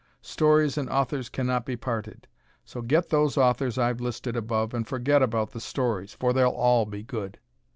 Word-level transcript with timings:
Stories 0.23 0.79
and 0.79 0.89
authors 0.89 1.29
cannot 1.29 1.63
be 1.63 1.75
parted, 1.77 2.27
so 2.65 2.81
get 2.81 3.09
those 3.09 3.37
authors 3.37 3.77
I've 3.77 4.01
listed 4.01 4.35
above 4.35 4.73
and 4.73 4.87
forget 4.87 5.21
about 5.21 5.51
the 5.51 5.61
stories, 5.61 6.15
for 6.19 6.33
they'll 6.33 6.49
all 6.49 6.87
be 6.87 7.03
good. 7.03 7.37